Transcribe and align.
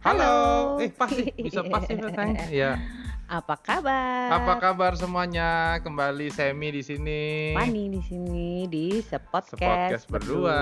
Halo. 0.00 0.80
Eh 0.80 0.88
pasti 0.88 1.28
bisa 1.36 1.60
pasti 1.60 1.92
Teng. 1.92 2.32
Iya. 2.48 2.80
Apa 3.28 3.60
kabar? 3.60 4.32
Apa 4.32 4.52
kabar 4.56 4.92
semuanya? 4.96 5.76
Kembali 5.84 6.32
Semi 6.32 6.72
di 6.72 6.80
sini. 6.80 7.52
Fani 7.52 7.92
di 7.92 8.00
sini 8.00 8.64
di 8.64 9.04
sepodcast, 9.04 9.60
Sepodcast 9.60 10.06
berdua. 10.08 10.58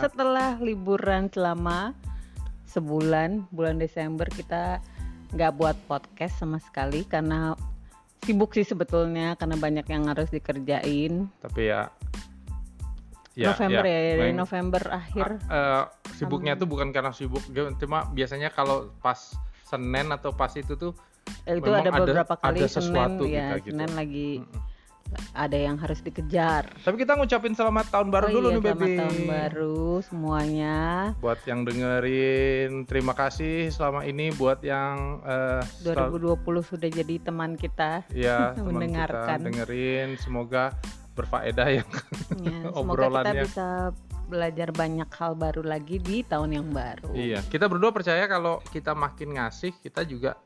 Setelah 0.00 0.56
liburan 0.64 1.28
selama 1.28 1.92
sebulan, 2.64 3.52
bulan 3.52 3.76
Desember 3.76 4.24
kita 4.24 4.80
nggak 5.36 5.52
buat 5.60 5.76
podcast 5.84 6.40
sama 6.40 6.56
sekali 6.56 7.04
karena 7.04 7.52
sibuk 8.24 8.56
sih 8.56 8.64
sebetulnya 8.64 9.36
karena 9.36 9.60
banyak 9.60 9.84
yang 9.84 10.08
harus 10.08 10.32
dikerjain. 10.32 11.28
Tapi 11.44 11.60
ya 11.76 11.92
November 13.46 13.84
ya, 13.84 14.00
dari 14.10 14.20
main- 14.24 14.36
November 14.36 14.82
akhir. 14.88 15.28
eh, 15.40 15.84
sibuknya 16.12 16.52
tuh 16.54 16.66
bukan 16.66 16.88
karena 16.88 17.10
sibuk, 17.10 17.44
cuma 17.76 18.08
biasanya 18.08 18.50
kalau 18.50 18.90
pas 18.98 19.36
Senin 19.62 20.08
atau 20.08 20.32
pas 20.32 20.50
itu 20.50 20.74
tuh 20.74 20.96
Eh, 21.44 21.54
itu 21.54 21.68
ada 21.68 21.86
ada- 21.86 22.02
beberapa 22.02 22.34
kali 22.34 22.58
ada 22.58 22.66
Senin 22.66 22.88
sesuatu 22.88 23.22
ya, 23.22 23.52
kita 23.52 23.56
gitu. 23.60 23.70
Senin 23.70 23.90
lagi 23.92 24.30
Mm-mm. 24.40 24.76
ada 25.34 25.56
yang 25.56 25.76
harus 25.76 26.00
dikejar. 26.00 26.68
Tapi 26.78 26.96
kita 26.98 27.14
ngucapin 27.14 27.52
selamat 27.52 27.86
tahun 27.90 28.08
baru 28.08 28.26
oh 28.26 28.32
dulu 28.34 28.46
iya, 28.46 28.48
nih 28.50 28.60
selamat 28.62 28.80
baby. 28.82 28.96
tahun 28.98 29.18
baru 29.26 29.80
semuanya. 30.02 30.76
Buat 31.18 31.40
yang 31.44 31.60
dengerin, 31.62 32.70
terima 32.84 33.12
kasih 33.12 33.68
selama 33.68 34.02
ini 34.02 34.32
buat 34.32 34.60
yang 34.62 35.20
eh, 35.22 35.60
sel- 35.78 35.96
2020 36.02 36.36
sudah 36.62 36.88
jadi 36.90 37.14
teman 37.18 37.54
kita. 37.54 38.04
ya 38.10 38.52
teman 38.54 38.72
mendengarkan. 38.74 39.36
kita 39.36 39.44
dengerin, 39.46 40.08
semoga 40.16 40.76
berfaedah 41.18 41.68
ya. 41.68 41.82
Ya, 41.82 42.58
semoga 42.70 42.70
kita 42.70 42.78
Obrolannya. 42.78 43.42
bisa 43.44 43.66
belajar 44.28 44.68
banyak 44.70 45.10
hal 45.10 45.32
baru 45.34 45.62
lagi 45.64 45.96
di 45.98 46.22
tahun 46.22 46.50
yang 46.62 46.68
baru. 46.70 47.10
Iya, 47.12 47.40
kita 47.48 47.66
berdua 47.66 47.90
percaya 47.90 48.24
kalau 48.24 48.60
kita 48.68 48.92
makin 48.92 49.34
ngasih, 49.34 49.74
kita 49.80 50.04
juga 50.04 50.38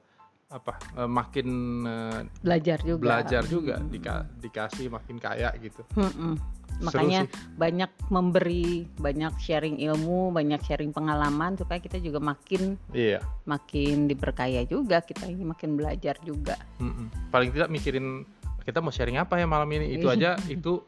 apa 0.48 0.76
eh, 0.96 1.08
makin 1.08 1.48
eh, 1.82 2.20
Belajar 2.40 2.78
juga. 2.80 3.00
belajar 3.00 3.42
juga 3.44 3.76
Hmm. 3.76 3.88
dika- 3.88 4.28
dikasih 4.38 4.88
makin 4.88 5.16
kaya 5.16 5.48
gitu. 5.58 5.80
Mm-mm. 5.96 6.36
Seru 6.72 6.88
Makanya 6.88 7.20
banyak 7.54 7.90
memberi, 8.08 8.88
banyak 8.96 9.32
sharing 9.38 9.76
ilmu, 9.78 10.28
banyak 10.28 10.58
sharing 10.60 10.90
pengalaman 10.90 11.54
supaya 11.54 11.78
kita 11.78 11.96
juga 11.98 12.18
makin 12.18 12.74
Iya. 12.90 13.20
makin 13.44 14.06
diperkaya 14.06 14.64
juga. 14.64 15.00
Kita 15.00 15.24
ini 15.24 15.42
makin 15.42 15.74
belajar 15.74 16.16
juga. 16.20 16.56
mm-mm. 16.78 17.32
Paling 17.32 17.50
tidak 17.50 17.68
mikirin 17.68 18.24
kita 18.62 18.78
mau 18.80 18.94
sharing 18.94 19.18
apa 19.18 19.38
ya 19.38 19.46
malam 19.46 19.68
ini. 19.70 19.98
Itu 19.98 20.08
Iya. 20.10 20.38
aja 20.38 20.50
itu 20.50 20.82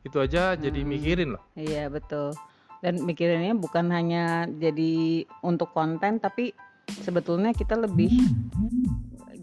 itu 0.00 0.16
aja 0.16 0.56
jadi 0.56 0.80
Hmm. 0.80 0.88
mikirin 0.90 1.28
loh. 1.36 1.42
Iya 1.54 1.88
betul. 1.92 2.32
Dan 2.80 3.04
mikirinnya 3.04 3.52
bukan 3.56 3.92
hanya 3.92 4.48
jadi 4.48 5.24
untuk 5.44 5.68
konten, 5.76 6.16
tapi 6.16 6.56
sebetulnya 7.04 7.52
kita 7.52 7.76
lebih 7.76 8.08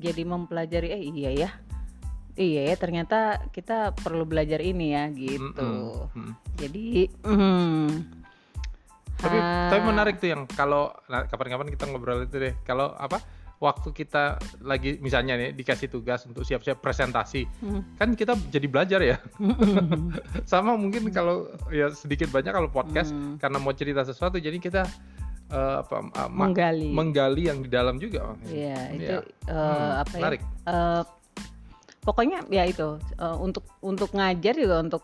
jadi 0.02 0.26
mempelajari. 0.26 0.90
Eh 0.90 1.02
iya 1.14 1.32
ya, 1.46 1.50
iya 2.34 2.74
ya 2.74 2.76
ternyata 2.82 3.46
kita 3.54 3.94
perlu 3.94 4.26
belajar 4.26 4.58
ini 4.66 4.98
ya 4.98 5.04
gitu. 5.14 6.02
Mm-mm. 6.10 6.18
Mm. 6.18 6.32
Jadi, 6.58 6.86
mm, 7.22 7.90
Tapi 9.18 9.38
tapi 9.74 9.82
menarik 9.82 10.22
tuh 10.22 10.30
yang 10.30 10.46
kalau 10.46 10.94
nah, 11.10 11.26
kapan-kapan 11.26 11.74
kita 11.74 11.90
ngobrol 11.90 12.26
itu 12.26 12.38
deh. 12.38 12.54
Kalau 12.66 12.94
apa 12.94 13.18
waktu 13.58 13.90
kita 13.90 14.38
lagi 14.62 14.98
misalnya 14.98 15.34
nih 15.34 15.50
dikasih 15.52 15.88
tugas 15.88 16.22
untuk 16.24 16.42
siap-siap 16.42 16.78
presentasi, 16.78 17.50
mm, 17.58 17.98
kan 17.98 18.14
kita 18.14 18.38
jadi 18.48 18.68
belajar 18.68 19.00
ya. 19.02 19.18
mm, 19.36 20.14
sama 20.52 20.74
mungkin 20.74 21.10
kalau 21.10 21.50
ya 21.68 21.90
sedikit 21.90 22.30
banyak 22.30 22.52
kalau 22.52 22.70
podcast 22.70 23.10
mm, 23.10 23.38
karena 23.38 23.58
mau 23.58 23.74
cerita 23.74 24.02
sesuatu 24.02 24.38
jadi 24.38 24.54
kita 24.56 24.86
eh, 25.48 25.76
apa 25.80 25.98
uh, 25.98 26.28
ma- 26.28 26.48
menggali. 26.48 26.92
menggali 26.92 27.44
yang 27.46 27.60
di 27.60 27.68
dalam 27.68 27.98
juga 27.98 28.38
Iya 28.44 28.78
itu 28.94 29.16
Iya. 29.16 29.20
eh, 29.48 29.54
Hmm, 29.54 29.92
apa 29.98 30.14
ya? 30.14 30.22
menarik 30.22 30.42
Eh, 30.64 31.04
pokoknya 32.04 32.40
ya 32.48 32.64
itu 32.64 32.88
eh, 33.16 33.38
untuk 33.38 33.66
untuk 33.80 34.12
ngajar 34.12 34.54
juga 34.54 34.80
untuk 34.80 35.04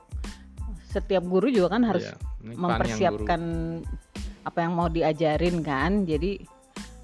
setiap 0.86 1.24
guru 1.24 1.48
juga 1.48 1.74
kan 1.74 1.84
harus 1.84 2.06
yang 2.06 2.20
guru. 2.44 2.54
mempersiapkan 2.60 3.42
apa 4.44 4.60
yang 4.60 4.74
mau 4.74 4.88
diajarin 4.88 5.64
kan 5.64 6.04
jadi 6.04 6.44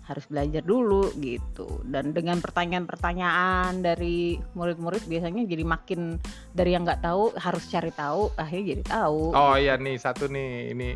harus 0.10 0.26
belajar 0.26 0.66
dulu 0.66 1.14
gitu. 1.22 1.86
Dan 1.86 2.18
dengan 2.18 2.42
pertanyaan-pertanyaan 2.42 3.86
dari 3.86 4.42
murid-murid 4.58 5.06
biasanya 5.06 5.46
jadi 5.46 5.62
makin 5.62 6.18
dari 6.58 6.74
yang 6.74 6.82
nggak 6.82 7.06
tahu 7.06 7.30
harus 7.38 7.70
cari 7.70 7.94
tahu 7.94 8.34
akhirnya 8.34 8.66
jadi 8.74 8.84
tahu. 8.90 9.38
Oh 9.38 9.54
iya 9.54 9.78
nih 9.78 10.02
satu 10.02 10.26
nih 10.26 10.74
ini 10.74 10.90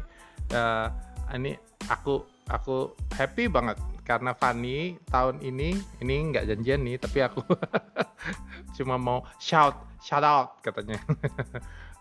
eh, 0.49 0.87
ini 1.37 1.53
aku 1.93 2.25
aku 2.49 2.97
happy 3.13 3.45
banget 3.47 3.77
karena 4.03 4.35
Fanny 4.35 4.99
tahun 5.07 5.39
ini 5.39 5.79
ini 6.03 6.15
nggak 6.33 6.49
janjian 6.49 6.83
nih 6.83 6.99
tapi 6.99 7.23
aku 7.23 7.39
cuma 8.75 8.99
mau 8.99 9.23
shout 9.37 9.77
shout 10.01 10.25
out 10.25 10.57
katanya. 10.65 10.97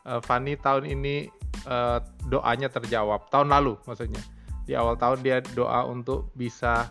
Eh, 0.03 0.19
Fanny 0.27 0.59
tahun 0.59 0.91
ini 0.99 1.31
eh, 1.63 1.99
doanya 2.27 2.67
terjawab 2.67 3.31
tahun 3.31 3.55
lalu 3.55 3.79
maksudnya. 3.87 4.19
Di 4.67 4.75
awal 4.75 4.99
tahun 4.99 5.23
dia 5.23 5.39
doa 5.55 5.87
untuk 5.87 6.35
bisa 6.35 6.91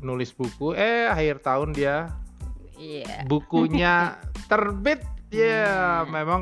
nulis 0.00 0.32
buku 0.32 0.72
eh 0.74 1.06
akhir 1.06 1.44
tahun 1.44 1.76
dia 1.76 2.08
iya. 2.76 3.24
bukunya 3.28 4.16
terbit. 4.50 5.04
Ya 5.30 6.02
Hmm. 6.02 6.10
memang 6.10 6.40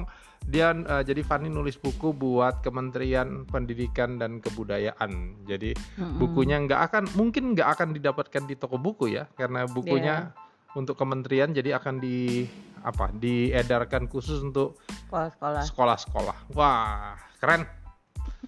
dia 0.49 0.73
eh, 0.73 1.05
jadi 1.05 1.21
Fanny 1.21 1.53
nulis 1.53 1.77
buku 1.77 2.17
buat 2.17 2.65
Kementerian 2.65 3.45
Pendidikan 3.45 4.17
dan 4.17 4.41
Kebudayaan. 4.41 5.45
Jadi 5.45 5.77
Mm-mm. 6.01 6.17
bukunya 6.17 6.57
nggak 6.65 6.81
akan 6.89 7.05
mungkin 7.13 7.53
nggak 7.53 7.69
akan 7.77 7.93
didapatkan 7.93 8.49
di 8.49 8.57
toko 8.57 8.81
buku 8.81 9.13
ya 9.13 9.29
karena 9.37 9.69
bukunya 9.69 10.33
untuk 10.73 10.97
kementerian 10.97 11.53
jadi 11.53 11.77
akan 11.77 12.01
di 12.01 12.49
apa 12.81 13.13
diedarkan 13.13 14.09
khusus 14.09 14.41
untuk 14.41 14.81
sekolah-sekolah. 15.11 15.63
sekolah-sekolah. 15.69 16.37
Wah 16.57 17.21
keren. 17.45 17.69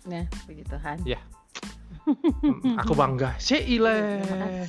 Ya 0.09 0.25
puji 0.49 0.65
Tuhan. 0.65 1.05
Ya. 1.05 1.21
Hmm, 1.21 1.40
aku 2.77 2.93
bangga 2.93 3.39
kasih. 3.39 3.79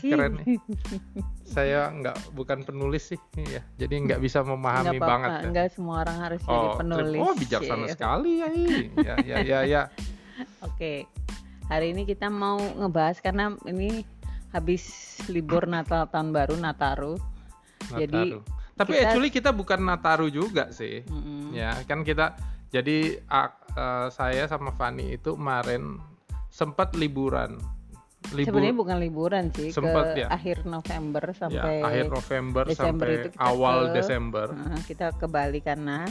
keren 0.03 0.31
nih. 0.37 0.57
saya 1.53 1.89
nggak 1.89 2.31
bukan 2.31 2.61
penulis 2.61 3.09
sih 3.09 3.19
ya 3.35 3.59
jadi 3.75 3.95
nggak 3.99 4.19
bisa 4.19 4.39
memahami 4.39 4.95
Nggak 4.95 5.03
banget 5.03 5.29
ya. 5.31 5.41
nggak 5.49 5.67
semua 5.69 5.95
orang 6.01 6.17
harus 6.21 6.39
jadi 6.39 6.51
oh, 6.53 6.61
terima- 6.61 6.79
penulis 6.79 7.19
oh 7.19 7.33
bijaksana 7.33 7.83
Iya. 7.83 7.91
sekali 7.91 8.31
ya 8.35 8.47
ini. 8.49 8.77
ya 8.97 9.15
ya 9.21 9.37
ya 9.41 9.59
ya 9.65 9.81
Oke, 10.63 11.05
hari 11.67 11.93
ini 11.93 12.01
kita 12.03 12.25
mau 12.25 12.57
ngebahas 12.57 13.19
karena 13.19 13.53
ini 13.63 14.01
habis 14.49 14.83
libur 15.27 15.63
Natal 15.65 16.07
tahun 16.07 16.31
baru 16.31 16.55
Nataru. 16.55 17.13
Jadi, 17.91 18.09
Nataru. 18.31 18.39
tapi 18.73 18.91
kita- 18.91 19.03
actually 19.05 19.29
kita 19.29 19.49
bukan 19.51 19.79
Nataru 19.81 20.27
juga 20.27 20.69
sih 20.69 21.03
Mm-mm. 21.03 21.53
ya 21.53 21.77
kan 21.83 22.01
kita 22.01 22.33
jadi 22.69 23.19
eh, 23.19 23.51
saya 24.09 24.45
sama 24.45 24.71
Fani 24.71 25.13
itu 25.13 25.35
kemarin 25.35 25.99
sempat 26.51 26.93
liburan 26.93 27.57
libur 28.35 28.53
Sebenarnya 28.53 28.75
bukan 28.77 28.97
liburan 29.01 29.43
sih 29.49 29.73
Sempet, 29.73 30.13
ke 30.13 30.19
ya. 30.21 30.27
akhir 30.29 30.67
November 30.69 31.23
ya, 31.25 31.33
sampai 31.33 31.75
akhir 31.81 32.05
November 32.13 32.63
Desember 32.69 33.05
sampai 33.07 33.09
itu 33.17 33.29
kita 33.33 33.41
awal 33.41 33.77
ke- 33.81 33.93
Desember 33.97 34.47
kita 34.85 35.05
ke 35.17 35.25
Bali 35.25 35.59
karena 35.63 36.05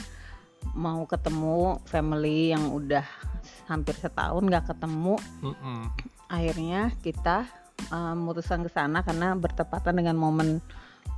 mau 0.74 1.06
ketemu 1.08 1.80
family 1.88 2.52
yang 2.52 2.68
udah 2.72 3.04
hampir 3.64 3.96
setahun 3.96 4.44
nggak 4.44 4.68
ketemu. 4.74 5.16
Mm-mm. 5.40 5.80
Akhirnya 6.28 6.92
kita 7.00 7.48
uh, 7.90 8.14
memutuskan 8.14 8.62
ke 8.66 8.70
sana 8.70 9.02
karena 9.02 9.34
bertepatan 9.34 9.96
dengan 9.96 10.20
momen 10.20 10.60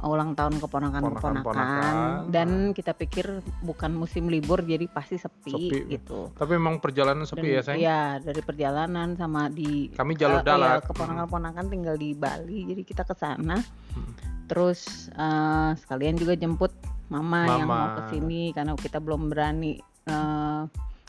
ulang 0.02 0.34
tahun 0.34 0.58
keponakan-keponakan 0.58 2.26
dan 2.28 2.74
kita 2.74 2.90
pikir 2.90 3.38
bukan 3.62 3.94
musim 3.94 4.26
libur 4.26 4.58
jadi 4.58 4.86
pasti 4.86 5.14
sepi, 5.14 5.70
Sepi. 5.70 5.78
gitu. 5.88 6.34
tapi 6.34 6.58
memang 6.58 6.78
perjalanan 6.78 7.22
sepi 7.22 7.46
Dan- 7.46 7.54
ya 7.54 7.60
sayang 7.62 7.78
Iya, 7.78 8.00
dari 8.20 8.42
perjalanan 8.42 9.08
sama 9.14 9.46
di 9.46 9.94
Kami 9.94 10.12
jalur 10.14 10.42
darat. 10.42 10.82
iya, 10.82 10.86
keponakan-keponakan 10.86 11.64
tinggal 11.68 11.94
di 11.94 12.12
Bali, 12.12 12.66
jadi 12.66 12.82
kita 12.82 13.02
ke 13.02 13.14
sana. 13.14 13.62
Hmm. 13.94 14.12
Terus 14.46 15.06
eh, 15.08 15.70
sekalian 15.78 16.18
juga 16.18 16.34
jemput 16.34 16.74
mama, 17.06 17.46
yang 17.46 17.62
Mama. 17.62 17.70
mau 17.70 17.88
ke 17.94 18.02
sini 18.10 18.50
karena 18.50 18.74
kita 18.74 18.98
belum 18.98 19.30
berani 19.30 19.78
eh, 20.04 20.62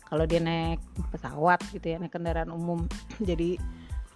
kalau 0.03 0.23
dia 0.23 0.37
naik 0.37 0.77
pesawat 1.09 1.65
gitu 1.73 1.87
ya, 1.87 1.97
naik 1.97 2.13
kendaraan 2.13 2.53
umum. 2.53 2.85
jadi 3.29 3.57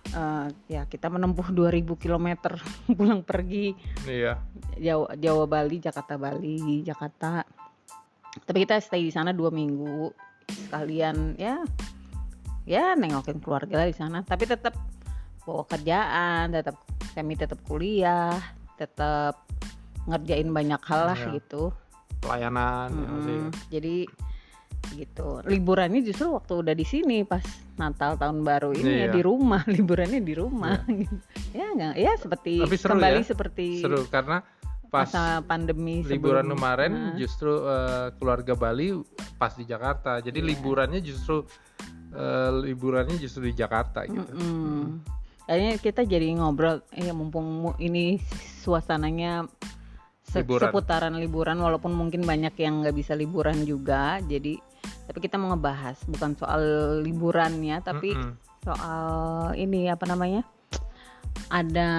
eh, 0.09 0.47
ya 0.69 0.81
kita 0.85 1.07
menempuh 1.07 1.49
2000 1.49 1.83
km 1.95 2.27
pulang 2.97 3.21
pergi 3.21 3.75
iya 4.05 4.39
Jawa, 4.77 5.17
Jawa 5.17 5.43
Bali, 5.45 5.81
Jakarta 5.81 6.15
Bali, 6.15 6.85
Jakarta. 6.85 7.41
Tapi 8.37 8.57
kita 8.61 8.77
stay 8.77 9.01
di 9.01 9.09
sana 9.09 9.33
dua 9.33 9.49
minggu 9.49 10.13
sekalian 10.47 11.33
ya 11.33 11.65
ya 12.63 12.93
nengokin 12.93 13.41
keluarga 13.41 13.81
lah 13.81 13.87
di 13.89 13.97
sana. 13.97 14.21
Tapi 14.21 14.45
tetap 14.45 14.77
bawa 15.41 15.65
kerjaan, 15.65 16.53
tetap 16.53 16.77
semi 17.09 17.33
tetap 17.33 17.57
kuliah, 17.65 18.37
tetap 18.77 19.49
ngerjain 20.05 20.45
banyak 20.47 20.81
hal 20.85 21.01
lah 21.09 21.19
Iya. 21.19 21.41
gitu. 21.41 21.73
pelayanan 22.17 22.89
ya, 22.93 23.07
Mm-mm. 23.09 23.21
sih. 23.25 23.39
Jadi 23.73 23.95
gitu 24.89 25.43
liburannya 25.43 26.01
justru 26.01 26.31
waktu 26.31 26.53
udah 26.57 26.73
di 26.73 26.83
sini 26.83 27.21
pas 27.21 27.43
Natal 27.75 28.15
tahun 28.15 28.41
baru 28.41 28.71
ini 28.71 28.91
ya 28.97 29.05
Iya. 29.05 29.13
di 29.13 29.21
rumah 29.21 29.61
liburannya 29.69 30.19
di 30.19 30.33
rumah 30.33 30.79
ya 31.57 31.65
nggak 31.69 31.93
ya 31.95 32.11
seperti 32.15 32.51
kembali 32.63 33.21
ya, 33.21 33.27
seperti 33.27 33.67
seru 33.77 34.07
karena 34.07 34.41
pas 34.87 35.03
masa 35.05 35.43
pandemi 35.43 35.99
liburan 36.01 36.47
sebelum- 36.47 36.51
kemarin 36.55 36.91
Nah, 36.91 37.15
justru 37.15 37.51
eh, 37.59 38.07
keluarga 38.15 38.55
Bali 38.55 38.95
pas 39.35 39.51
di 39.51 39.63
Jakarta. 39.63 40.17
Jadi 40.17 40.39
Iya. 40.39 40.47
liburannya 40.49 41.01
justru 41.01 41.43
eh, 42.09 42.51
liburannya 42.63 43.19
justru 43.19 43.45
di 43.45 43.53
Jakarta 43.53 44.07
gitu. 44.07 44.23
Mm-mm. 44.31 45.03
Kayaknya 45.43 45.71
kita 45.77 46.01
jadi 46.03 46.27
ngobrol, 46.33 46.79
ya 46.89 47.11
mumpung 47.11 47.43
mu- 47.61 47.77
ini 47.77 48.15
suasananya 48.57 49.43
se- 50.21 50.39
Liburan. 50.39 50.71
seputaran 50.71 51.15
liburan, 51.15 51.55
walaupun 51.57 51.91
mungkin 51.91 52.23
banyak 52.23 52.55
yang 52.57 52.79
nggak 52.79 52.95
bisa 52.95 53.11
liburan 53.11 53.63
juga. 53.63 54.19
Jadi, 54.21 54.59
tapi 55.07 55.19
kita 55.23 55.39
mau 55.39 55.55
ngebahas 55.55 55.97
bukan 56.07 56.35
soal 56.35 56.61
liburannya, 57.01 57.79
tapi 57.81 58.13
Mm-mm. 58.13 58.33
soal 58.63 59.09
ini 59.55 59.87
apa 59.87 60.03
namanya? 60.05 60.43
Ada 61.47 61.89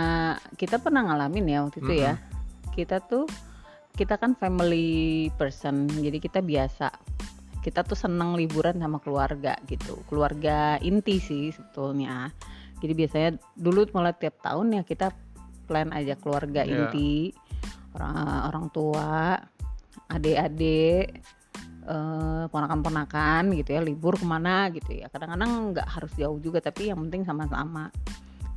kita 0.60 0.82
pernah 0.82 1.08
ngalamin 1.08 1.46
ya 1.48 1.58
waktu 1.64 1.78
itu 1.80 1.94
ya. 2.04 2.14
Kita 2.76 3.00
tuh 3.00 3.24
kita 3.98 4.14
kan 4.20 4.38
family 4.38 5.26
person, 5.34 5.90
jadi 5.90 6.18
kita 6.22 6.44
biasa. 6.44 6.92
Kita 7.64 7.82
tuh 7.82 7.98
seneng 7.98 8.38
liburan 8.38 8.78
sama 8.78 9.02
keluarga 9.02 9.58
gitu. 9.66 9.98
Keluarga 10.06 10.78
inti 10.78 11.18
sih 11.18 11.50
sebetulnya. 11.50 12.30
Jadi 12.78 12.92
biasanya 12.94 13.30
dulu 13.58 13.90
mulai 13.90 14.14
tiap 14.14 14.38
tahun 14.38 14.78
ya 14.78 14.82
kita 14.86 15.10
plan 15.66 15.90
aja 15.90 16.14
keluarga 16.14 16.62
Iya. 16.62 16.88
inti, 16.88 17.34
orang 17.98 18.54
orang 18.54 18.66
tua, 18.70 19.36
adik-adik, 20.08 21.18
eh, 21.88 22.44
ponakan-ponakan 22.52 23.56
gitu 23.56 23.72
ya 23.72 23.80
libur 23.80 24.14
ke 24.14 24.26
mana 24.28 24.68
gitu 24.70 24.92
ya 24.92 25.08
kadang-kadang 25.08 25.72
nggak 25.72 25.88
harus 25.88 26.12
jauh 26.14 26.36
juga 26.38 26.60
tapi 26.60 26.92
yang 26.92 27.00
penting 27.08 27.24
sama-sama 27.24 27.88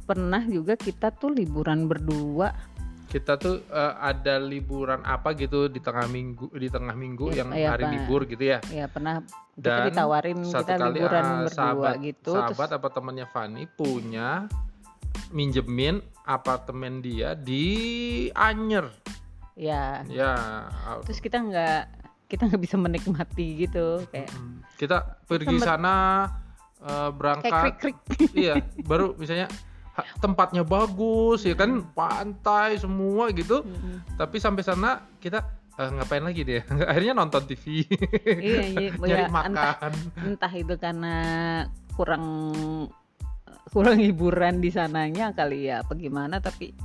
pernah 0.03 0.43
juga 0.43 0.75
kita 0.75 1.15
tuh 1.15 1.31
liburan 1.31 1.87
berdua 1.87 2.51
Kita 3.07 3.35
tuh 3.35 3.59
eh, 3.67 3.93
ada 3.99 4.39
liburan 4.39 5.03
apa 5.03 5.35
gitu 5.35 5.67
di 5.67 5.83
tengah 5.83 6.07
minggu 6.07 6.47
di 6.55 6.71
tengah 6.71 6.95
minggu 6.95 7.31
Iya, 7.31 7.37
yang 7.43 7.49
iya, 7.51 7.67
hari 7.71 7.83
Pak. 7.83 7.91
libur 7.91 8.21
gitu 8.23 8.43
ya. 8.47 8.59
ya 8.71 8.87
pernah 8.87 9.19
kita 9.51 9.67
Dan 9.67 9.79
ditawarin 9.91 10.39
Satu 10.47 10.63
kita 10.63 10.73
kali 10.79 10.91
liburan 10.95 11.23
ah, 11.23 11.31
berdua 11.43 11.51
sahabat 11.51 11.95
gitu 11.99 12.31
sahabat 12.31 12.67
terus 12.71 12.79
apa 12.79 12.87
temannya 12.87 13.27
Fani 13.27 13.63
punya 13.67 14.47
minjemin 15.29 15.99
apartemen 16.23 17.03
dia 17.03 17.35
di 17.35 17.67
Anyer. 18.31 18.87
ya 19.59 20.07
Ya, 20.07 20.33
terus 21.03 21.19
kita 21.19 21.43
nggak 21.43 22.00
kita 22.31 22.47
nggak 22.47 22.63
bisa 22.63 22.79
menikmati 22.79 23.67
gitu 23.67 24.07
kayak. 24.07 24.31
Kita 24.79 25.19
pergi 25.27 25.59
Sempet- 25.59 25.67
sana 25.67 25.95
kayak 26.79 27.11
berangkat 27.13 27.77
krik 27.77 27.99
krik 28.07 28.31
iya, 28.47 28.57
baru 28.87 29.13
misalnya 29.19 29.51
tempatnya 30.23 30.63
bagus 30.63 31.43
ya 31.43 31.53
kan, 31.53 31.83
pantai 31.91 32.79
semua 32.79 33.29
gitu. 33.35 33.67
Tapi 34.15 34.39
sampai 34.39 34.63
sana 34.63 35.03
kita 35.19 35.43
eh, 35.75 35.89
ngapain 35.91 36.23
lagi 36.23 36.41
dia? 36.47 36.63
Akhirnya 36.89 37.13
nonton 37.13 37.43
TV, 37.45 37.85
iya, 38.39 38.61
iya, 38.71 38.89
nyari 38.97 39.27
ya, 39.27 39.29
entah, 39.29 39.75
makan. 39.77 39.91
entah 40.25 40.53
itu 40.55 40.73
karena 40.79 41.15
kurang 41.93 42.23
kurang 43.71 43.99
hiburan 44.01 44.59
di 44.59 44.71
sananya 44.73 45.31
kali 45.31 45.69
ya 45.69 45.83
apa 45.85 45.95
gimana 45.95 46.43
tapi 46.43 46.75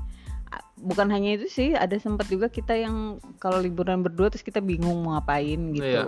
bukan 0.76 1.08
hanya 1.08 1.34
itu 1.34 1.46
sih 1.46 1.68
ada 1.72 1.96
sempat 1.96 2.26
juga 2.26 2.46
kita 2.46 2.72
yang 2.72 2.96
kalau 3.36 3.58
liburan 3.58 4.00
berdua 4.00 4.28
terus 4.28 4.42
kita 4.42 4.58
bingung 4.58 5.00
mau 5.00 5.14
ngapain 5.14 5.72
gitu 5.72 5.82
Iya. 5.82 6.04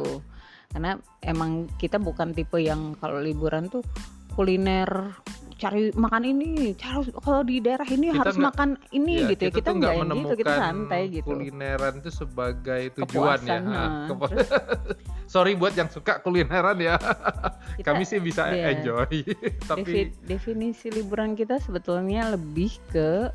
karena 0.69 0.91
emang 1.21 1.51
kita 1.75 1.97
bukan 1.97 2.33
tipe 2.33 2.59
yang 2.59 2.93
kalau 2.97 3.19
liburan 3.19 3.67
tuh 3.67 3.81
kuliner 4.33 4.87
cari 5.59 5.91
makan 5.91 6.23
ini 6.23 6.71
cari 6.73 7.11
kalau 7.19 7.43
di 7.43 7.59
daerah 7.59 7.83
ini 7.85 8.09
Kita 8.09 8.19
harus 8.23 8.37
nggak- 8.37 8.47
makan 8.47 8.69
ini 8.93 9.15
Iya, 9.17 9.29
gitu 9.29 9.43
ya 9.43 9.51
kita 9.51 9.71
nggak 9.73 9.95
gitu 9.99 10.35
kita 10.39 10.55
santai 10.55 11.03
gitu 11.11 11.27
kulineran 11.29 11.93
itu 11.99 12.11
sebagai 12.15 12.83
tujuan 12.95 13.39
ya. 13.43 13.59
Kepuasan, 13.59 13.63
nah. 13.67 14.07
kepu- 14.07 14.31
Sorry 15.29 15.53
buat 15.53 15.75
yang 15.75 15.91
suka 15.91 16.23
kulineran 16.23 16.79
ya. 16.79 16.97
Kita- 17.77 17.85
Kami 17.85 18.01
sih 18.03 18.17
bisa 18.17 18.49
iya. 18.49 18.73
enjoy. 18.73 19.29
Tapi 19.69 19.83
Defi- 19.85 20.15
definisi 20.25 20.89
liburan 20.89 21.35
kita 21.35 21.59
sebetulnya 21.59 22.31
lebih 22.31 22.73
ke 22.89 23.29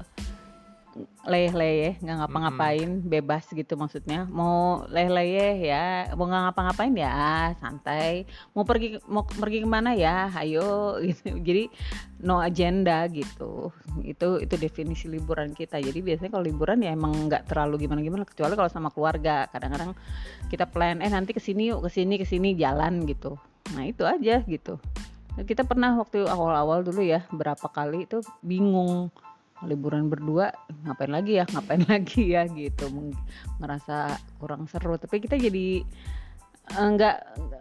leyeh-leyeh 1.24 1.98
nggak 2.04 2.18
ngapa-ngapain 2.22 3.02
bebas 3.02 3.50
gitu 3.50 3.74
maksudnya. 3.74 4.30
Mau 4.30 4.86
leyeh-leyeh 4.92 5.56
ya 5.66 5.86
mau 6.14 6.30
nggak 6.30 6.52
ngapa-ngapain 6.52 6.94
ya 6.94 7.14
santai. 7.58 8.30
Mau 8.54 8.68
pergi 8.68 9.02
mau 9.10 9.26
pergi 9.26 9.64
ke 9.64 9.70
mana 9.70 9.98
ya 9.98 10.30
ayo 10.44 10.96
gitu. 11.08 11.40
Jadi 11.42 11.64
no 12.22 12.44
agenda 12.44 13.08
gitu. 13.10 13.74
Itu 14.06 14.38
itu 14.44 14.56
definisi 14.60 15.10
liburan 15.10 15.58
kita. 15.58 15.82
Jadi 15.82 16.00
biasanya 16.04 16.32
kalau 16.34 16.46
liburan 16.46 16.84
ya 16.86 16.94
emang 16.94 17.30
nggak 17.32 17.50
terlalu 17.50 17.88
gimana-gimana. 17.88 18.28
Kecuali 18.28 18.54
kalau 18.54 18.70
sama 18.70 18.94
keluarga. 18.94 19.50
Kadang-kadang 19.50 19.98
kita 20.52 20.70
plan 20.70 21.02
eh 21.02 21.10
nanti 21.10 21.34
ke 21.34 21.42
sini 21.42 21.74
yuk 21.74 21.86
ke 21.86 21.90
sini 21.90 22.22
ke 22.22 22.26
sini 22.28 22.54
jalan 22.54 23.08
gitu. 23.10 23.40
Nah 23.74 23.88
itu 23.90 24.06
aja 24.06 24.46
gitu. 24.46 24.78
Kita 25.34 25.66
pernah 25.66 25.98
waktu 25.98 26.30
awal-awal 26.30 26.86
dulu 26.86 27.02
ya 27.02 27.26
berapa 27.34 27.66
kali 27.66 28.06
itu 28.06 28.22
bingung 28.46 29.10
liburan 29.66 30.12
berdua 30.12 30.52
ngapain 30.84 31.12
lagi 31.12 31.40
ya 31.42 31.46
ngapain 31.50 31.84
lagi 31.94 32.36
ya 32.36 32.44
gitu 32.50 32.90
ngerasa 33.60 34.18
kurang 34.38 34.68
seru 34.68 35.00
tapi 35.00 35.24
kita 35.24 35.40
jadi 35.40 35.84
eh, 36.74 36.88
nggak 36.94 37.18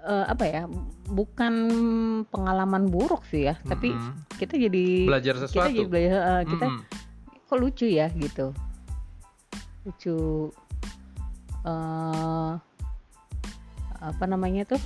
eh, 0.06 0.26
apa 0.28 0.44
ya 0.44 0.62
bukan 1.10 1.54
pengalaman 2.28 2.90
buruk 2.90 3.22
sih 3.30 3.50
ya 3.50 3.54
tapi 3.66 3.94
Mm-mm. 3.94 4.38
kita 4.38 4.54
jadi 4.58 4.86
belajar 5.06 5.34
kita 5.38 5.46
sesuatu. 5.48 5.70
jadi 5.70 5.82
belajar 5.86 6.20
eh, 6.20 6.42
kita 6.50 6.66
Mm-mm. 6.68 6.82
kok 7.46 7.58
lucu 7.58 7.86
ya 7.86 8.06
gitu 8.18 8.50
lucu 9.86 10.18
eh 11.62 12.52
apa 14.02 14.24
namanya 14.26 14.66
tuh 14.66 14.82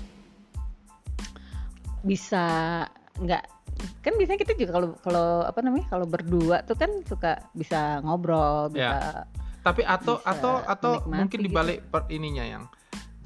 bisa 2.04 2.84
nggak 3.16 3.55
kan 4.00 4.12
biasanya 4.16 4.40
kita 4.40 4.52
juga 4.56 4.70
kalau 4.72 4.88
kalau 5.02 5.26
apa 5.42 5.60
namanya 5.60 5.86
kalau 5.88 6.06
berdua 6.06 6.62
tuh 6.62 6.76
kan 6.76 6.90
suka 7.04 7.38
bisa 7.52 8.00
ngobrol 8.00 8.70
bisa 8.72 9.26
Ya. 9.26 9.44
Tapi 9.66 9.82
atau 9.82 10.22
bisa 10.22 10.30
atau 10.30 10.54
atau 10.62 10.92
mungkin 11.10 11.42
gitu. 11.42 11.46
dibalik 11.50 11.82
per 11.90 12.06
ininya 12.06 12.46
yang 12.46 12.64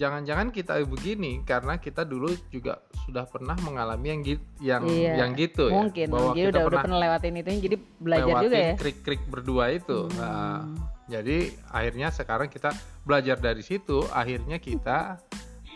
jangan-jangan 0.00 0.48
kita 0.48 0.80
begini 0.88 1.44
karena 1.44 1.76
kita 1.76 2.08
dulu 2.08 2.32
juga 2.48 2.80
sudah 3.04 3.28
pernah 3.28 3.52
mengalami 3.60 4.08
yang 4.08 4.20
gitu 4.24 4.44
yang 4.64 4.82
Iya, 4.88 5.12
yang 5.20 5.30
gitu 5.36 5.68
ya 5.68 5.76
mungkin 5.76 6.06
bahwa 6.08 6.32
jadi 6.32 6.40
kita 6.40 6.40
udah 6.40 6.48
udah 6.48 6.62
pernah 6.64 6.82
pernah 6.88 6.98
lewatin 7.04 7.34
itu 7.36 7.50
jadi 7.60 7.76
belajar 8.00 8.34
juga 8.40 8.56
ya 8.56 8.74
krik-krik 8.80 9.22
berdua 9.28 9.64
itu. 9.68 9.98
Nah, 10.16 10.64
Hmm. 10.64 10.76
jadi 11.04 11.36
akhirnya 11.68 12.08
sekarang 12.08 12.48
kita 12.48 12.72
belajar 13.04 13.36
dari 13.36 13.60
situ, 13.60 14.00
akhirnya 14.08 14.56
kita 14.56 15.20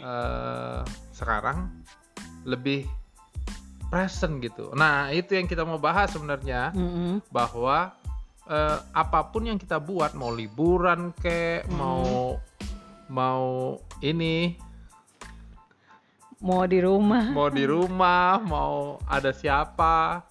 eh, 0.01 0.81
sekarang 1.13 1.85
lebih 2.45 2.89
present 3.95 4.43
gitu. 4.43 4.75
Nah, 4.75 5.07
itu 5.09 5.31
yang 5.33 5.47
kita 5.47 5.63
mau 5.63 5.79
bahas 5.79 6.11
sebenarnya 6.11 6.75
Mm-mm. 6.75 7.23
bahwa 7.31 7.95
eh, 8.45 8.79
apa 8.91 9.31
pun 9.31 9.47
yang 9.47 9.57
kita 9.57 9.79
buat 9.79 10.13
mau 10.13 10.29
liburan 10.29 11.15
kek, 11.15 11.65
Hmm. 11.65 11.79
mau 11.79 12.03
mau 13.07 13.47
ini, 14.01 14.59
mau 16.43 16.67
di 16.67 16.77
rumah 16.79 17.25
mau 17.31 17.49
di 17.49 17.65
rumah, 17.65 18.37
mau 18.53 18.99
ada 19.07 19.31
siapa, 19.31 20.27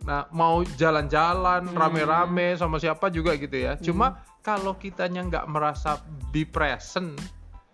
nah 0.00 0.24
mau 0.30 0.62
jalan-jalan 0.62 1.66
Hmm. 1.66 1.74
rame-rame 1.74 2.54
sama 2.54 2.78
siapa 2.78 3.10
juga 3.10 3.34
gitu 3.34 3.58
ya. 3.58 3.76
Cuma 3.76 4.16
kalau 4.40 4.72
kitanya 4.72 5.20
nggak 5.20 5.46
merasa 5.46 5.98
be 6.30 6.46
present, 6.46 7.18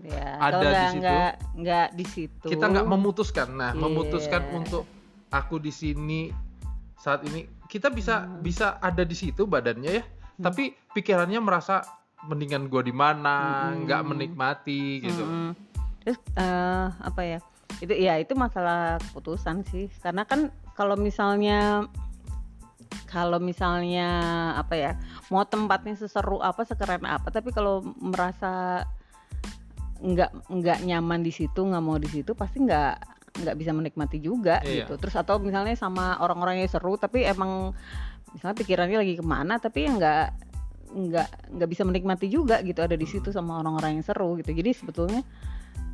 ya 0.01 0.41
ada 0.41 0.59
di 0.59 0.87
situ. 0.91 1.17
nggak 1.61 1.87
di 1.93 2.05
situ 2.09 2.47
kita 2.49 2.65
nggak 2.67 2.89
memutuskan. 2.89 3.49
Nah, 3.53 3.71
Iya. 3.71 3.79
memutuskan 3.79 4.43
untuk 4.51 4.89
aku 5.33 5.59
di 5.59 5.73
sini 5.73 6.29
saat 7.01 7.27
ini, 7.27 7.49
kita 7.67 7.91
bisa 7.91 8.23
Hmm. 8.23 8.45
bisa 8.45 8.79
ada 8.79 9.03
di 9.03 9.17
situ 9.17 9.49
badannya 9.49 9.91
ya, 9.91 10.05
tapi 10.39 10.77
pikirannya 10.95 11.41
merasa 11.43 11.83
mendingan 12.29 12.71
gua 12.71 12.87
di 12.87 12.95
mana, 12.95 13.73
Hmm. 13.73 13.89
nggak 13.89 14.03
menikmati 14.07 15.03
gitu. 15.03 15.25
Mm-mm. 15.27 15.51
Terus 16.07 16.19
eh, 16.39 16.87
apa 16.95 17.21
ya? 17.27 17.39
Itu 17.83 17.91
ya 17.99 18.21
itu 18.23 18.39
masalah 18.39 19.03
keputusan 19.11 19.67
sih. 19.67 19.91
Karena 19.99 20.23
kan 20.23 20.55
kalau 20.79 20.95
misalnya 20.95 21.91
kalau 23.09 23.37
misalnya 23.43 24.09
apa 24.57 24.75
ya, 24.77 24.93
mau 25.29 25.45
tempatnya 25.45 25.97
seseru 25.97 26.41
apa, 26.41 26.65
sekeren 26.65 27.05
apa, 27.05 27.29
tapi 27.29 27.51
kalau 27.53 27.83
merasa 28.01 28.85
nggak 30.03 30.49
nggak 30.49 30.79
nyaman 30.87 31.21
di 31.23 31.33
situ, 31.35 31.61
nggak 31.61 31.85
mau 31.85 31.99
di 32.01 32.09
situ, 32.09 32.33
pasti 32.33 32.65
nggak 32.65 33.12
nggak 33.33 33.57
bisa 33.57 33.73
menikmati 33.73 34.21
juga 34.21 34.61
Iya. 34.61 34.85
gitu. 34.85 35.01
Terus 35.01 35.17
atau 35.17 35.41
misalnya 35.41 35.73
sama 35.73 36.21
orang-orang 36.21 36.61
yang 36.61 36.69
seru, 36.69 36.97
tapi 36.97 37.25
emang 37.25 37.73
misalnya 38.33 38.57
pikirannya 38.57 38.99
lagi 39.01 39.15
ke 39.17 39.25
mana, 39.25 39.57
tapi 39.57 39.89
yang 39.89 39.97
nggak 39.97 40.27
nggak 40.93 41.29
nggak 41.57 41.69
bisa 41.73 41.83
menikmati 41.89 42.29
juga 42.29 42.61
gitu 42.61 42.85
ada 42.85 42.93
di 42.93 43.09
situ 43.09 43.33
sama 43.33 43.65
orang-orang 43.65 43.97
yang 43.97 44.05
seru 44.05 44.37
gitu 44.37 44.53
jadi 44.53 44.77
sebetulnya 44.77 45.25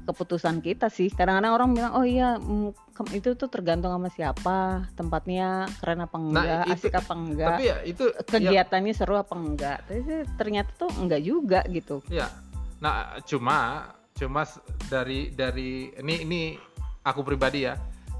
keputusan 0.09 0.65
kita 0.65 0.89
sih. 0.89 1.13
Kadang-kadang 1.13 1.53
orang 1.53 1.71
bilang, 1.77 1.93
"Oh 1.93 2.01
iya, 2.01 2.41
mm, 2.41 2.73
itu 3.13 3.37
tuh 3.37 3.47
tergantung 3.47 3.93
sama 3.93 4.09
siapa, 4.09 4.89
tempatnya 4.97 5.69
keren 5.79 6.01
apa 6.01 6.17
enggak, 6.17 6.65
itu- 6.65 6.73
asik 6.81 6.97
apa 6.97 7.13
enggak, 7.13 7.49
Tapi 7.53 7.65
ya 7.69 7.77
itu 7.85 8.05
ya, 8.09 8.23
kegiatannya 8.25 8.95
seru 8.97 9.21
apa 9.21 9.35
enggak." 9.37 9.79
Tapi 9.85 10.01
sih 10.03 10.21
ternyata 10.41 10.71
tuh 10.75 10.91
enggak 10.97 11.21
juga 11.21 11.61
gitu. 11.69 12.01
ya. 12.09 12.25
Nah, 12.81 13.21
cuma 13.29 13.85
cuma 14.17 14.43
dari 14.89 15.31
dari 15.31 15.93
ini 15.95 16.15
ini 16.25 16.43
aku 17.09 17.25
pribadi 17.25 17.65
ya. 17.67 17.75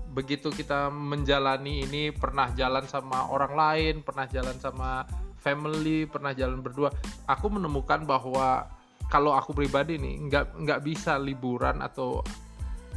Begitu 0.09 0.49
kita 0.51 0.89
menjalani 0.89 1.85
ini 1.85 2.11
pernah 2.11 2.49
jalan 2.57 2.89
sama 2.89 3.29
orang 3.29 3.53
lain, 3.55 3.95
pernah 4.01 4.25
jalan 4.27 4.57
sama 4.59 5.05
family, 5.39 6.09
pernah 6.09 6.35
jalan 6.35 6.59
berdua, 6.59 6.91
aku 7.31 7.47
menemukan 7.53 8.03
bahwa 8.03 8.67
kalau 9.09 9.33
aku 9.33 9.57
pribadi 9.57 9.97
nih 9.97 10.29
nggak 10.29 10.47
nggak 10.65 10.81
bisa 10.85 11.17
liburan 11.17 11.81
atau 11.81 12.21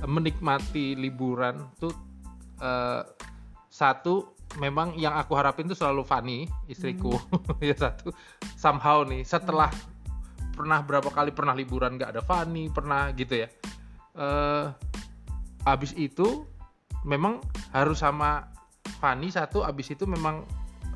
menikmati 0.04 0.98
liburan 0.98 1.72
tuh 1.80 1.94
eh, 2.60 3.02
satu 3.72 4.36
memang 4.60 5.00
yang 5.00 5.16
aku 5.16 5.32
harapin 5.40 5.72
tuh 5.72 5.80
selalu 5.80 6.04
Fani 6.04 6.40
istriku 6.68 7.16
ya 7.64 7.72
satu 7.72 8.12
somehow 8.60 9.08
nih 9.08 9.24
setelah 9.24 9.72
pernah 10.52 10.84
berapa 10.84 11.08
kali 11.08 11.32
pernah 11.32 11.56
liburan 11.56 11.96
nggak 11.96 12.12
ada 12.18 12.22
Fani 12.22 12.68
pernah 12.68 13.16
gitu 13.16 13.40
ya 13.40 13.48
eh 14.20 14.66
abis 15.66 15.94
itu 15.98 16.46
memang 17.06 17.42
harus 17.74 18.02
sama 18.02 18.50
Fani 19.02 19.30
satu 19.30 19.62
abis 19.66 19.94
itu 19.94 20.06
memang 20.06 20.46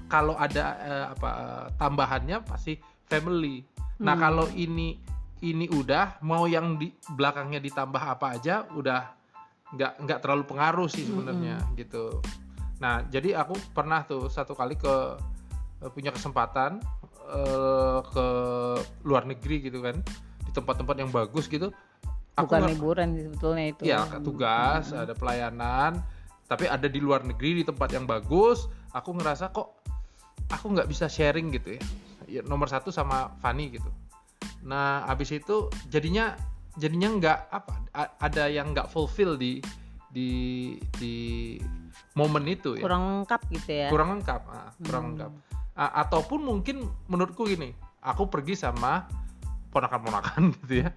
kalau 0.09 0.37
ada 0.37 0.65
eh, 0.81 1.05
apa 1.13 1.29
eh, 1.29 1.65
tambahannya 1.77 2.37
pasti 2.45 2.77
family. 3.09 3.65
Nah 4.01 4.13
Hmm. 4.17 4.21
kalau 4.21 4.45
ini 4.53 4.97
ini 5.45 5.65
udah 5.69 6.21
mau 6.25 6.49
yang 6.49 6.77
di 6.77 6.89
belakangnya 7.13 7.61
ditambah 7.61 8.01
apa 8.01 8.37
aja 8.37 8.65
udah 8.73 9.01
nggak 9.75 9.93
nggak 10.05 10.19
terlalu 10.21 10.43
pengaruh 10.45 10.89
sih 10.89 11.05
sebenarnya 11.05 11.61
gitu. 11.77 12.21
Nah 12.81 13.05
jadi 13.09 13.37
aku 13.41 13.57
pernah 13.73 14.05
tuh 14.05 14.29
satu 14.29 14.53
kali 14.53 14.77
ke 14.77 14.95
eh, 15.81 15.89
punya 15.93 16.13
kesempatan 16.13 16.81
eh, 17.29 17.99
ke 18.05 18.27
luar 19.05 19.25
negeri 19.25 19.65
gitu 19.65 19.81
kan 19.81 19.97
di 20.45 20.51
tempat-tempat 20.53 20.95
yang 21.01 21.09
bagus 21.09 21.49
gitu 21.49 21.73
aku 22.35 22.45
Bukan 22.45 22.59
nggak- 22.59 22.71
liburan 22.71 23.07
sebetulnya 23.15 23.65
itu. 23.65 23.81
ya 23.83 23.99
tugas 24.19 24.91
ada 24.91 25.11
pelayanan 25.11 26.03
tapi 26.45 26.67
ada 26.67 26.85
di 26.85 26.99
luar 26.99 27.23
negeri 27.23 27.57
di 27.57 27.63
tempat 27.63 27.89
yang 27.89 28.05
bagus. 28.05 28.67
Aku 28.91 29.11
ngerasa 29.11 29.49
kok 29.49 29.81
aku 30.47 30.65
nggak 30.69 30.85
bisa 30.85 31.07
sharing 31.07 31.49
gitu 31.49 31.75
ya. 31.75 31.81
Ya, 32.25 32.41
nomor 32.41 32.67
satu 32.67 32.89
sama 32.89 33.33
Fanny 33.39 33.71
gitu. 33.71 33.89
Nah 34.61 35.05
habis 35.05 35.29
itu 35.29 35.67
jadinya 35.87 36.37
jadinya 36.75 37.09
nggak 37.11 37.39
apa 37.49 37.71
ada 38.19 38.45
yang 38.45 38.71
nggak 38.71 38.87
fulfill 38.87 39.35
di 39.35 39.57
di 40.09 40.29
di 40.95 41.15
momen 42.13 42.45
itu 42.45 42.75
ya. 42.75 42.83
Kurang 42.83 43.03
lengkap 43.23 43.41
gitu 43.51 43.71
ya. 43.73 43.87
kurang 43.89 44.09
lengkap 44.13 44.41
ah, 44.45 44.69
kurang 44.79 45.03
Hmm. 45.03 45.09
lengkap. 45.15 45.31
A- 45.75 45.93
ataupun 46.01 46.39
mungkin 46.39 46.77
menurutku 47.05 47.43
gini 47.43 47.73
aku 47.99 48.27
pergi 48.27 48.55
sama 48.55 49.07
ponakan-ponakan 49.69 50.41
gitu 50.61 50.83
ya 50.83 50.89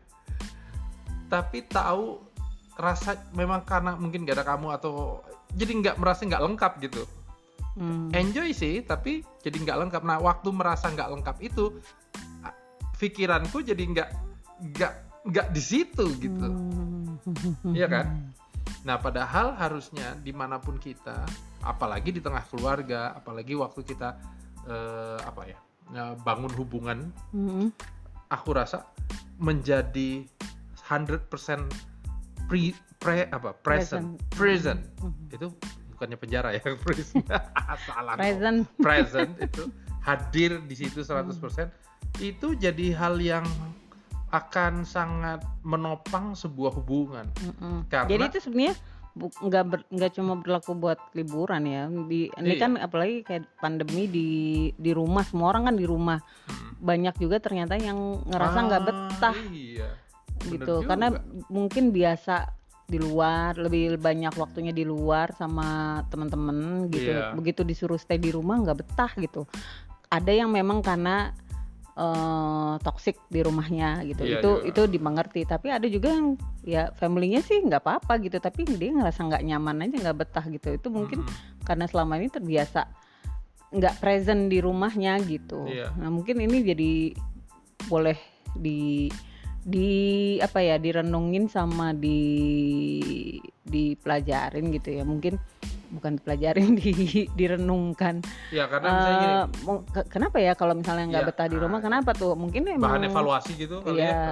tapi 1.28 1.64
tahu 1.64 2.25
rasa 2.75 3.16
memang 3.32 3.62
karena 3.62 3.94
mungkin 3.94 4.25
gak 4.25 4.40
ada 4.40 4.47
kamu 4.47 4.73
atau 4.75 5.20
jadi 5.52 5.73
nggak 5.80 5.97
merasa 6.00 6.25
nggak 6.25 6.44
lengkap 6.44 6.75
gitu 6.85 7.04
Hmm. 7.78 8.11
enjoy 8.11 8.50
sih 8.50 8.82
tapi 8.82 9.23
jadi 9.38 9.54
nggak 9.54 9.78
lengkap 9.87 10.02
nah 10.02 10.18
waktu 10.18 10.50
merasa 10.50 10.90
nggak 10.90 11.14
lengkap 11.14 11.37
itu 11.47 11.78
pikiranku 12.99 13.62
jadi 13.62 13.78
nggak 13.78 14.08
nggak 14.75 14.92
nggak 15.30 15.47
di 15.54 15.62
situ 15.62 16.04
gitu 16.18 16.49
Hmm. 16.49 17.76
Iya 17.76 17.87
kan? 17.87 18.06
Nah, 18.78 18.97
padahal 18.97 19.58
harusnya 19.58 20.14
di 20.23 20.30
mana 20.30 20.61
pun 20.62 20.78
kita, 20.78 21.26
apalagi 21.61 22.14
di 22.14 22.20
tengah 22.23 22.44
keluarga, 22.47 23.11
apalagi 23.12 23.52
waktu 23.58 23.80
kita 23.82 24.16
eh, 24.64 25.18
apa 25.18 25.42
ya 25.44 25.58
eh, 25.92 26.14
bangun 26.20 26.52
hubungan, 26.56 27.11
Hmm. 27.35 27.68
aku 28.28 28.54
rasa 28.54 28.87
menjadi 29.37 30.25
100% 30.88 31.28
pre, 32.47 32.73
pre 32.97 33.28
apa 33.28 33.52
present 33.54 34.16
present, 34.30 34.80
Hmm. 34.99 35.12
itu 35.28 35.47
bukannya 35.92 36.16
penjara 36.16 36.49
ya 36.50 36.62
present 36.87 37.25
salah 37.85 38.16
Present. 38.16 38.64
present 38.78 39.33
itu 39.45 39.68
hadir 40.00 40.62
di 40.62 40.75
situ 40.75 41.02
100% 41.02 41.37
itu 42.18 42.57
jadi 42.57 42.87
hal 42.97 43.21
yang 43.21 43.45
akan 44.28 44.83
sangat 44.83 45.40
menopang 45.62 46.33
sebuah 46.33 46.73
hubungan 46.75 47.28
Mm-mm. 47.38 47.88
Karena- 47.88 48.09
Jadi 48.09 48.25
itu 48.26 48.38
sebenarnya 48.42 48.76
nggak 49.18 49.64
ber- 49.66 49.88
nggak 49.90 50.12
cuma 50.14 50.37
berlaku 50.37 50.73
buat 50.75 51.00
liburan 51.11 51.66
ya. 51.66 51.90
Di 51.90 52.30
ini 52.30 52.54
Iya. 52.54 52.61
kan 52.61 52.71
apalagi 52.78 53.26
kayak 53.26 53.50
pandemi 53.59 54.07
di 54.07 54.28
di 54.73 54.90
rumah 54.92 55.26
semua 55.26 55.50
orang 55.50 55.66
kan 55.66 55.75
di 55.75 55.83
rumah. 55.83 56.23
Hmm. 56.47 56.78
Banyak 56.78 57.18
juga 57.18 57.42
ternyata 57.42 57.75
yang 57.75 57.99
ngerasa 58.23 58.59
nggak 58.62 58.78
Ah, 58.78 58.87
betah 58.87 59.37
Iya. 59.50 59.88
Bener 60.47 60.52
gitu. 60.62 60.75
juga. 60.83 60.88
Karena 60.95 61.09
mungkin 61.50 61.90
biasa 61.90 62.54
di 62.88 62.97
luar, 62.97 63.61
lebih 63.61 64.00
banyak 64.00 64.33
waktunya 64.40 64.73
di 64.73 64.88
luar 64.88 65.37
sama 65.37 66.00
teman-teman 66.09 66.88
gitu. 66.88 67.12
Iya. 67.12 67.37
Begitu 67.37 67.61
disuruh 67.61 68.00
stay 68.00 68.16
di 68.16 68.33
rumah 68.33 68.57
nggak 68.64 68.78
betah 68.80 69.12
gitu. 69.21 69.45
Ada 70.09 70.33
yang 70.33 70.49
memang 70.49 70.80
karena 70.80 71.37
eh 71.99 72.75
toxic 72.80 73.18
di 73.28 73.42
rumahnya 73.42 74.07
gitu. 74.07 74.23
Iya, 74.25 74.38
itu 74.40 74.50
iya. 74.62 74.68
itu 74.73 74.83
dimengerti. 74.88 75.45
Tapi 75.45 75.68
ada 75.68 75.85
juga 75.90 76.14
yang 76.14 76.38
ya 76.64 76.95
familynya 76.97 77.42
sih 77.45 77.61
nggak 77.61 77.83
apa-apa 77.85 78.23
gitu. 78.25 78.40
Tapi 78.40 78.64
dia 78.78 78.95
ngerasa 78.95 79.21
nggak 79.21 79.42
nyaman 79.45 79.85
aja 79.85 79.97
nggak 80.09 80.18
betah 80.25 80.47
gitu. 80.49 80.78
Itu 80.78 80.88
mungkin 80.88 81.26
Mm-mm. 81.26 81.66
karena 81.68 81.85
selama 81.90 82.16
ini 82.16 82.33
terbiasa 82.33 82.88
nggak 83.68 84.00
present 84.00 84.49
di 84.49 84.64
rumahnya 84.64 85.21
gitu. 85.28 85.68
Iya. 85.68 85.92
Nah 85.99 86.09
mungkin 86.09 86.40
ini 86.40 86.64
jadi 86.64 86.92
boleh 87.90 88.16
di 88.57 89.12
di 89.65 89.91
apa 90.38 90.59
ya 90.62 90.77
direnungin 90.79 91.50
sama 91.50 91.95
di 91.95 92.21
dipelajarin 93.67 94.71
gitu 94.75 94.99
ya. 94.99 95.05
Mungkin 95.05 95.38
bukan 95.88 96.21
dipelajarin 96.21 96.77
di 96.81 97.27
direnungkan. 97.33 98.21
Ya 98.53 98.69
karena 98.69 98.88
misalnya 98.93 99.19
gini, 99.19 99.35
Eh, 99.99 100.07
kenapa 100.09 100.37
ya 100.41 100.53
kalau 100.55 100.75
misalnya 100.77 101.05
nggak 101.17 101.25
Iya, 101.25 101.31
betah 101.33 101.49
di 101.49 101.59
rumah 101.59 101.81
ah, 101.81 101.85
kenapa 101.85 102.11
tuh? 102.12 102.33
Mungkin 102.37 102.62
emang 102.69 102.99
bahan 102.99 103.09
evaluasi 103.09 103.53
gitu 103.57 103.81
kali 103.81 104.05
Iya, 104.05 104.12
ya. 104.12 104.27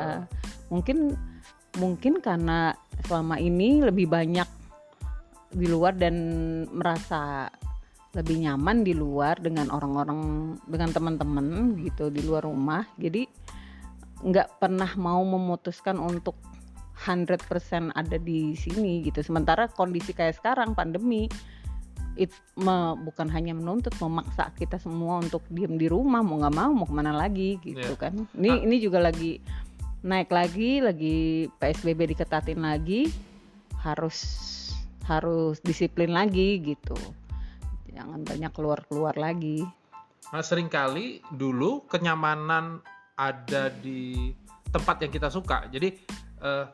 mungkin 0.69 1.17
mungkin 1.77 2.25
karena 2.25 2.73
selama 3.05 3.37
ini 3.37 3.85
lebih 3.85 4.09
banyak 4.09 4.49
di 5.57 5.67
luar 5.69 5.97
dan 5.97 6.17
merasa 6.73 7.49
lebih 8.17 8.49
nyaman 8.49 8.81
di 8.81 8.97
luar 8.97 9.37
dengan 9.37 9.69
orang-orang 9.69 10.21
dengan 10.65 10.89
teman-teman 10.89 11.77
gitu 11.85 12.09
di 12.09 12.25
luar 12.25 12.49
rumah. 12.49 12.89
Jadi 12.97 13.29
nggak 14.23 14.61
pernah 14.61 14.89
mau 14.97 15.21
memutuskan 15.21 15.99
untuk 15.99 16.37
100% 16.97 17.93
ada 17.93 18.17
di 18.17 18.57
sini 18.57 19.05
gitu. 19.05 19.21
Sementara 19.21 19.69
kondisi 19.69 20.17
kayak 20.17 20.41
sekarang 20.41 20.73
pandemi 20.73 21.29
it 22.17 22.33
me- 22.57 22.97
bukan 23.05 23.29
hanya 23.29 23.53
menuntut 23.53 23.93
memaksa 24.01 24.49
kita 24.57 24.81
semua 24.81 25.21
untuk 25.21 25.45
diem 25.53 25.77
di 25.77 25.85
rumah 25.85 26.25
mau 26.25 26.41
nggak 26.41 26.57
mau 26.57 26.73
mau 26.73 26.89
ke 26.89 26.95
mana 26.97 27.13
lagi 27.13 27.61
gitu 27.61 27.93
Iya. 27.93 28.01
kan 28.01 28.17
ini 28.33 28.49
Ah. 28.49 28.65
ini 28.65 28.77
juga 28.81 29.05
lagi 29.05 29.37
naik 30.01 30.33
lagi 30.33 30.81
lagi 30.81 31.17
psbb 31.61 32.17
diketatin 32.17 32.65
lagi 32.65 33.13
harus 33.85 34.17
harus 35.05 35.61
disiplin 35.61 36.09
lagi 36.09 36.57
gitu 36.65 36.97
jangan 37.93 38.25
banyak 38.25 38.49
keluar 38.57 38.81
keluar 38.89 39.13
lagi 39.21 39.61
Nah, 40.27 40.41
sering 40.41 40.67
kali 40.67 41.21
dulu 41.31 41.85
kenyamanan 41.87 42.81
ada 43.17 43.73
di 43.73 44.31
tempat 44.69 45.01
yang 45.01 45.13
kita 45.13 45.29
suka. 45.29 45.67
Jadi 45.69 45.89
eh, 46.41 46.65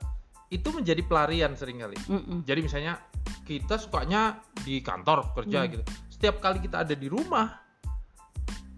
itu 0.51 0.69
menjadi 0.69 1.01
pelarian 1.01 1.55
sering 1.55 1.81
kali. 1.81 1.97
Mm-mm. 2.11 2.45
Jadi 2.45 2.61
misalnya 2.61 2.99
kita 3.43 3.79
sukanya 3.79 4.43
di 4.63 4.83
kantor 4.83 5.33
kerja 5.33 5.65
Hmm. 5.65 5.71
gitu. 5.73 5.85
Setiap 6.13 6.39
kali 6.39 6.61
kita 6.63 6.85
ada 6.87 6.95
di 6.95 7.09
rumah, 7.09 7.51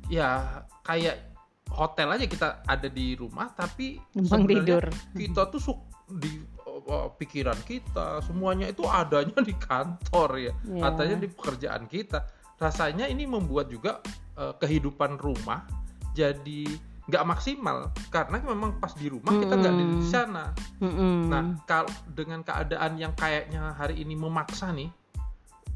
ya 0.08 0.60
kayak 0.84 1.32
hotel 1.74 2.14
aja 2.14 2.24
kita 2.24 2.48
ada 2.64 2.88
di 2.88 3.16
rumah, 3.16 3.50
tapi 3.52 3.98
numpang 4.14 4.44
tidur 4.46 4.84
kita 5.12 5.48
tuh 5.50 5.60
suk 5.60 5.78
di 6.06 6.40
uh, 6.86 7.08
pikiran 7.16 7.56
kita 7.64 8.20
semuanya 8.22 8.68
itu 8.68 8.84
adanya 8.86 9.40
di 9.40 9.54
kantor 9.56 10.30
ya, 10.38 10.52
Iya. 10.68 10.82
katanya 10.88 11.16
di 11.18 11.28
pekerjaan 11.28 11.84
kita. 11.88 12.18
Rasanya 12.54 13.10
ini 13.10 13.26
membuat 13.26 13.66
juga 13.66 13.98
uh, 14.38 14.54
kehidupan 14.56 15.18
rumah 15.18 15.66
jadi 16.14 16.70
nggak 17.04 17.24
maksimal 17.28 17.92
karena 18.08 18.40
memang 18.40 18.80
pas 18.80 18.96
di 18.96 19.12
rumah 19.12 19.36
kita 19.36 19.54
nggak 19.60 19.74
ada 19.76 19.84
di 19.84 20.06
sana. 20.08 20.44
Mm-mm. 20.80 21.28
Nah, 21.28 21.42
kal 21.68 21.84
dengan 22.08 22.40
keadaan 22.40 22.96
yang 22.96 23.12
kayaknya 23.12 23.76
hari 23.76 24.00
ini 24.00 24.16
memaksa 24.16 24.72
nih, 24.72 24.88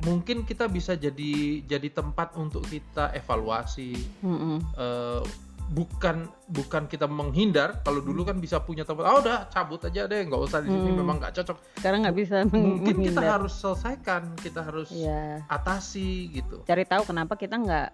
mungkin 0.08 0.48
kita 0.48 0.70
bisa 0.72 0.96
jadi 0.96 1.60
jadi 1.68 1.88
tempat 1.92 2.32
untuk 2.40 2.64
kita 2.64 3.12
evaluasi 3.12 3.92
Mm-mm. 4.24 4.56
eh, 4.78 5.22
bukan 5.68 6.24
bukan 6.48 6.88
kita 6.88 7.04
menghindar 7.04 7.80
kalau 7.82 8.00
dulu 8.00 8.24
kan 8.24 8.36
bisa 8.36 8.56
punya 8.58 8.82
tempat 8.82 9.04
ah 9.04 9.16
udah 9.16 9.36
cabut 9.48 9.76
aja 9.82 10.04
deh 10.04 10.20
nggak 10.22 10.40
usah 10.40 10.58
di 10.58 10.68
sini 10.68 10.88
Hmm. 10.88 10.98
memang 10.98 11.16
nggak 11.18 11.34
cocok 11.34 11.56
sekarang 11.76 12.00
nggak 12.02 12.16
bisa 12.16 12.36
mungkin 12.48 12.80
kita 12.98 13.20
menghindar. 13.20 13.36
harus 13.36 13.52
selesaikan 13.54 14.22
kita 14.34 14.60
harus 14.62 14.88
Iya. 14.90 15.44
atasi 15.46 16.08
gitu 16.32 16.64
cari 16.64 16.82
tahu 16.82 17.04
kenapa 17.04 17.34
kita 17.34 17.54
nggak 17.54 17.86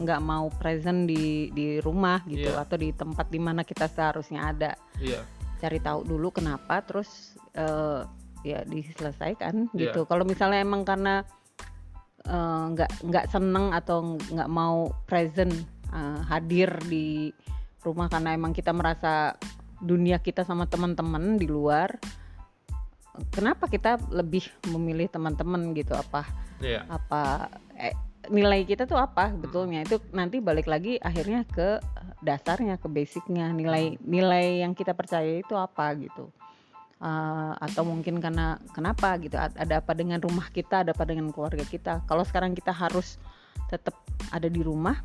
nggak 0.00 0.20
mau 0.20 0.52
present 0.52 1.04
di 1.04 1.48
di 1.50 1.80
rumah 1.80 2.20
gitu 2.24 2.50
Iya. 2.50 2.60
atau 2.60 2.76
di 2.76 2.92
tempat 2.92 3.26
di 3.26 3.40
mana 3.40 3.64
kita 3.64 3.88
seharusnya 3.88 4.40
ada 4.46 4.70
iya 4.98 5.24
cari 5.56 5.80
tahu 5.80 6.04
dulu 6.04 6.28
kenapa 6.30 6.84
terus 6.84 7.08
eh, 7.52 8.04
ya 8.44 8.60
diselesaikan 8.62 9.72
Iya. 9.72 9.90
gitu 9.90 10.04
kalau 10.04 10.22
misalnya 10.22 10.60
emang 10.60 10.84
karena 10.84 11.24
eh, 12.22 12.64
nggak 12.68 13.00
nggak 13.02 13.26
seneng 13.28 13.72
atau 13.72 14.16
nggak 14.18 14.50
mau 14.50 14.88
present 15.04 15.52
eh, 15.94 16.20
hadir 16.26 16.74
di 16.90 17.30
rumah 17.86 18.10
karena 18.10 18.34
emang 18.34 18.50
kita 18.50 18.74
merasa 18.74 19.38
dunia 19.78 20.18
kita 20.18 20.42
sama 20.42 20.66
teman-teman 20.66 21.36
di 21.38 21.46
luar 21.46 21.94
kenapa 23.30 23.70
kita 23.70 24.00
lebih 24.10 24.50
memilih 24.70 25.06
teman-teman 25.06 25.70
gitu? 25.76 25.94
Apa 25.94 26.26
iya. 26.58 26.82
apa 26.90 27.52
eh, 27.78 27.94
nilai 28.30 28.66
kita 28.66 28.88
tuh 28.90 28.98
apa 28.98 29.30
betulnya? 29.30 29.86
Itu 29.86 30.02
nanti 30.10 30.42
balik 30.42 30.66
lagi 30.66 30.98
akhirnya 30.98 31.46
ke 31.46 31.78
dasarnya 32.24 32.80
ke 32.80 32.90
basicnya. 32.90 33.54
Nilai 33.54 34.00
nilai 34.02 34.66
yang 34.66 34.74
kita 34.74 34.96
percaya 34.96 35.38
itu 35.38 35.54
apa 35.54 35.94
gitu? 35.94 36.30
Eh, 36.98 37.52
atau 37.60 37.86
mungkin 37.86 38.18
karena 38.18 38.58
kenapa 38.74 39.14
gitu? 39.22 39.38
Ada 39.38 39.78
apa 39.78 39.92
dengan 39.94 40.18
rumah 40.18 40.50
kita? 40.50 40.82
Ada 40.82 40.90
apa 40.96 41.04
dengan 41.06 41.30
keluarga 41.30 41.62
kita? 41.62 42.02
Kalau 42.10 42.26
sekarang 42.26 42.56
kita 42.58 42.74
harus 42.74 43.20
tetap 43.70 43.94
ada 44.34 44.50
di 44.50 44.60
rumah 44.60 44.98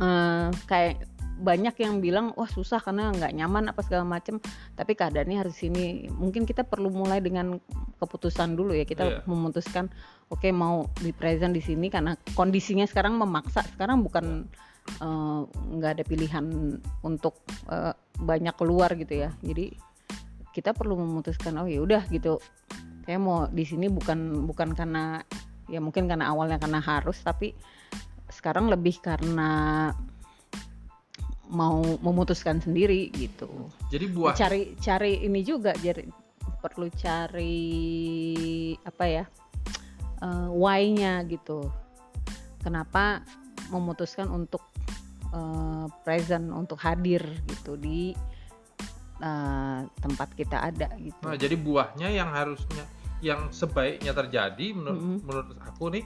eh, 0.00 0.48
kayak 0.68 1.06
banyak 1.36 1.76
yang 1.84 2.00
bilang 2.00 2.32
wah 2.32 2.48
susah 2.48 2.80
karena 2.80 3.12
nggak 3.12 3.36
nyaman 3.36 3.68
apa 3.68 3.84
segala 3.84 4.08
macem. 4.08 4.40
Tapi 4.72 4.96
keadaannya 4.96 5.36
harus 5.36 5.56
sini. 5.60 6.08
Mungkin 6.08 6.48
kita 6.48 6.64
perlu 6.64 6.88
mulai 6.88 7.20
dengan 7.20 7.60
keputusan 8.00 8.56
dulu 8.56 8.72
ya. 8.72 8.88
Kita 8.88 9.04
Iya. 9.04 9.20
memutuskan 9.28 9.92
oke 10.32 10.48
mau 10.50 10.88
di 10.98 11.12
present 11.12 11.52
di 11.52 11.60
sini 11.60 11.92
karena 11.92 12.16
kondisinya 12.32 12.88
sekarang 12.88 13.20
memaksa. 13.20 13.60
Sekarang 13.76 14.00
bukan 14.00 14.48
eh, 14.86 15.40
nggak 15.76 16.00
ada 16.00 16.04
pilihan 16.08 16.46
untuk 17.04 17.44
eh, 17.68 17.92
banyak 18.16 18.56
keluar 18.56 18.96
gitu 18.96 19.28
ya. 19.28 19.30
Jadi 19.44 19.76
kita 20.56 20.72
perlu 20.72 20.96
memutuskan 20.96 21.60
oh 21.60 21.68
ya 21.68 21.84
udah 21.84 22.08
gitu. 22.08 22.40
Saya 23.04 23.20
mau 23.20 23.44
di 23.52 23.68
sini 23.68 23.92
bukan 23.92 24.48
bukan 24.48 24.72
karena 24.72 25.20
ya 25.68 25.84
mungkin 25.84 26.08
karena 26.08 26.32
awalnya 26.32 26.56
karena 26.56 26.80
harus 26.80 27.20
tapi 27.20 27.52
sekarang 28.36 28.68
lebih 28.68 29.00
karena 29.00 29.90
mau 31.48 31.80
memutuskan 32.04 32.60
sendiri 32.60 33.08
gitu. 33.16 33.48
Jadi 33.88 34.04
buah 34.12 34.36
cari 34.36 34.76
cari 34.82 35.24
ini 35.24 35.40
juga 35.46 35.72
jadi 35.78 36.04
perlu 36.60 36.90
cari 36.92 37.56
apa 38.82 39.04
ya 39.06 39.24
eh, 40.20 40.48
why-nya 40.52 41.24
gitu. 41.30 41.70
Kenapa 42.60 43.22
memutuskan 43.72 44.28
untuk 44.28 44.60
eh, 45.32 45.86
present 46.04 46.50
untuk 46.52 46.76
hadir 46.82 47.22
gitu 47.46 47.78
di 47.78 48.12
eh, 49.22 49.80
tempat 49.86 50.28
kita 50.34 50.60
ada 50.60 50.90
gitu. 50.98 51.20
Nah, 51.22 51.38
jadi 51.38 51.54
buahnya 51.54 52.10
yang 52.10 52.34
harusnya 52.34 52.84
yang 53.24 53.48
sebaiknya 53.48 54.12
terjadi 54.12 54.76
menurut 54.76 55.00
Mm-mm. 55.00 55.18
menurut 55.24 55.56
aku 55.64 55.88
nih 55.88 56.04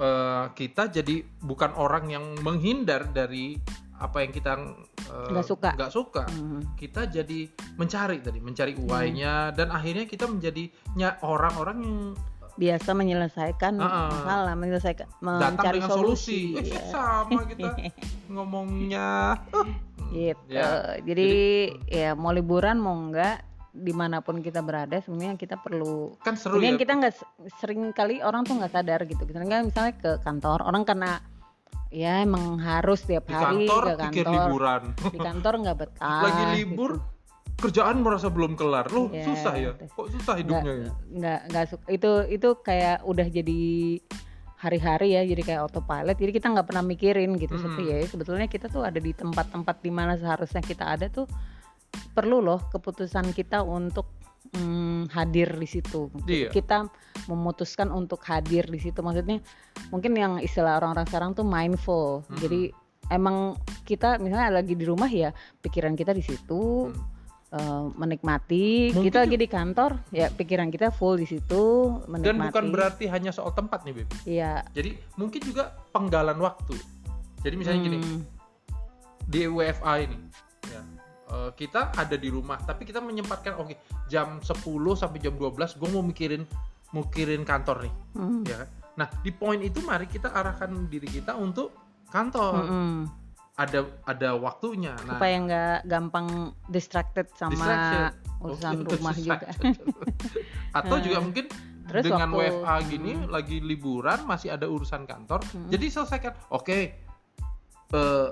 eh, 0.00 0.44
kita 0.50 0.88
jadi 0.88 1.14
bukan 1.38 1.70
orang 1.74 2.08
yang 2.08 2.24
menghindar 2.40 3.04
dari 3.06 3.60
apa 3.94 4.24
yang 4.24 4.32
kita 4.32 4.56
eh, 5.04 5.28
Nggak 5.28 5.44
suka. 5.44 5.70
nggak 5.70 5.92
suka. 5.92 6.24
Hmm. 6.26 6.64
Kita 6.74 7.04
jadi 7.04 7.44
mencari 7.76 8.18
tadi, 8.18 8.40
mencari 8.40 8.72
why-nya 8.74 9.52
dan 9.52 9.68
akhirnya 9.68 10.04
kita 10.04 10.24
menjadi 10.24 10.72
orang-orang 11.20 11.78
yang 11.78 11.98
biasa 12.52 12.92
menyelesaikan 12.92 13.76
Ah, 13.76 13.84
ah. 13.84 14.08
masalah 14.10 14.52
menyelesaikan 14.54 15.08
mencari 15.20 15.80
solusi. 15.80 16.56
solusi, 16.56 16.70
Eh, 16.70 16.84
sama 16.88 17.40
kita 17.46 17.72
ngomongnya. 18.34 19.36
Hmm, 19.50 19.72
gitu 20.10 20.44
ya. 20.50 20.96
jadi, 21.00 21.30
ya 21.86 22.10
mau 22.12 22.30
liburan 22.30 22.76
mau 22.76 22.92
enggak 22.92 23.44
di 23.72 23.90
mana 23.90 24.18
pun 24.18 24.38
kita 24.38 24.60
berada 24.60 24.98
sebenarnya 24.98 25.34
kita 25.34 25.54
perlu 25.56 26.18
Kan 26.18 26.34
seru 26.34 26.58
ya. 26.58 26.74
kita 26.74 26.92
nggak 26.92 27.14
sering 27.56 27.90
kali 27.90 28.18
orang 28.18 28.42
tuh 28.42 28.54
nggak 28.54 28.72
sadar 28.72 29.00
gitu. 29.04 29.22
Misalnya 29.22 29.62
misalnya 29.62 29.94
ke 29.94 30.12
kantor, 30.20 30.62
orang 30.62 30.82
karena 30.82 31.22
ya 31.88 32.18
emang 32.18 32.58
harus 32.58 33.02
tiap 33.02 33.24
Di 33.24 33.32
hari 33.32 33.66
kantor 33.66 33.82
ke 33.82 33.92
pikir 34.10 34.24
kantor. 34.24 34.34
liburan. 34.46 34.82
Di 35.06 35.18
kantor 35.18 35.52
nggak 35.60 35.76
betah. 35.78 36.22
Lagi 36.26 36.44
libur 36.56 36.90
kerjaan 37.56 38.00
merasa 38.00 38.26
belum 38.26 38.52
kelar. 38.54 38.88
Loh, 38.88 39.06
Iya, 39.08 39.24
susah 39.24 39.54
ya. 39.54 39.70
betul. 39.70 39.86
Kok 39.92 40.06
susah 40.10 40.32
Nggak 40.32 40.40
hidupnya 40.40 40.72
ya? 40.72 40.90
nggak 41.12 41.40
nggak 41.46 41.64
suka. 41.68 41.84
Itu 41.88 42.10
itu 42.26 42.48
kayak 42.60 42.96
udah 43.04 43.26
jadi 43.28 43.60
hari-hari 44.56 45.16
ya 45.16 45.24
jadi 45.24 45.40
kayak 45.42 45.60
autopilot 45.62 46.16
jadi 46.16 46.32
kita 46.34 46.52
nggak 46.52 46.66
pernah 46.68 46.84
mikirin 46.84 47.32
gitu 47.34 47.56
Mm-mm. 47.56 47.64
tapi 47.70 47.82
ya 47.86 47.96
sebetulnya 48.04 48.44
kita 48.44 48.68
tuh 48.68 48.84
ada 48.84 49.00
di 49.00 49.08
tempat-tempat 49.10 49.80
di 49.80 49.88
mana 49.88 50.20
seharusnya 50.20 50.60
kita 50.60 50.84
ada 50.84 51.08
tuh 51.08 51.24
perlu 52.10 52.38
loh 52.40 52.60
keputusan 52.68 53.30
kita 53.30 53.60
untuk 53.60 54.06
mm, 54.52 55.10
hadir 55.10 55.52
di 55.52 55.66
situ 55.66 56.10
Iya. 56.24 56.50
kita 56.50 56.90
memutuskan 57.26 57.90
untuk 57.90 58.22
hadir 58.24 58.66
di 58.66 58.78
situ 58.78 58.98
maksudnya 59.00 59.38
mungkin 59.88 60.12
yang 60.14 60.32
istilah 60.38 60.78
orang-orang 60.78 61.06
sekarang 61.06 61.30
tuh 61.32 61.44
mindful 61.44 62.22
Mm-mm. 62.26 62.38
jadi 62.38 62.60
emang 63.10 63.58
kita 63.82 64.18
misalnya 64.18 64.54
lagi 64.54 64.74
di 64.74 64.86
rumah 64.86 65.10
ya 65.10 65.30
pikiran 65.60 65.94
kita 65.94 66.10
di 66.10 66.22
situ 66.22 66.90
Hmm. 67.50 67.58
eh, 67.58 67.86
menikmati 67.98 68.94
Mungkin 68.94 69.10
kita 69.10 69.26
lagi 69.26 69.34
di 69.34 69.48
kantor 69.50 69.90
ya 70.14 70.30
pikiran 70.30 70.70
kita 70.70 70.94
full 70.94 71.18
di 71.18 71.26
situ 71.26 71.90
menikmati 72.06 72.26
Dan 72.30 72.38
bukan 72.46 72.64
berarti 72.70 73.10
hanya 73.10 73.34
soal 73.34 73.50
tempat 73.50 73.82
nih, 73.82 73.90
Beb. 73.90 74.06
Iya. 74.22 74.62
Jadi 74.70 74.94
mungkin 75.18 75.42
juga 75.42 75.74
penggalan 75.90 76.38
waktu. 76.38 76.78
Jadi 77.42 77.54
misalnya 77.58 77.80
gini, 77.82 77.98
Hmm, 77.98 78.22
di 79.26 79.50
WFA 79.50 79.98
ini 79.98 80.30
eh, 81.30 81.50
kita 81.54 81.90
ada 81.92 82.14
di 82.14 82.28
rumah 82.28 82.58
tapi 82.58 82.82
kita 82.82 82.98
menyempatkan 82.98 83.54
oke 83.56 83.74
jam 84.06 84.38
10 84.38 84.50
sampai 84.92 85.18
jam 85.18 85.34
12 85.34 85.50
gue 85.74 85.88
mau 85.88 86.02
mikirin 86.02 86.42
mikirin 86.90 87.42
kantor 87.42 87.86
nih 87.86 87.94
hmm, 88.14 88.40
ya 88.44 88.56
kan? 88.58 88.68
nah 88.96 89.08
di 89.16 89.30
poin 89.30 89.58
itu 89.58 89.78
mari 89.80 90.04
kita 90.04 90.28
arahkan 90.28 90.68
diri 90.86 91.06
kita 91.08 91.32
untuk 91.32 91.70
kantor 92.06 92.66
hmm. 92.66 93.00
ada 93.54 93.80
ada 94.04 94.34
waktunya 94.34 94.92
nah 95.00 95.14
supaya 95.14 95.34
nggak 95.38 95.76
gampang 95.86 96.26
distracted 96.66 97.30
sama 97.32 97.54
Distraction. 97.54 98.02
urusan 98.40 98.72
Oh, 98.74 98.88
rumah 98.90 99.14
juga. 99.14 99.48
atau 100.78 100.96
juga 100.98 101.18
mungkin 101.20 101.46
Terus 101.84 102.06
dengan 102.06 102.30
waktu- 102.30 102.54
WFA 102.56 102.76
gini 102.86 103.12
Hmm. 103.12 103.28
lagi 103.28 103.58
liburan 103.58 104.22
masih 104.22 104.48
ada 104.50 104.64
urusan 104.64 105.04
kantor 105.04 105.42
Hmm. 105.44 105.66
jadi 105.68 105.86
selesaikan 105.88 106.34
oke 106.48 106.78
eh, 107.90 108.28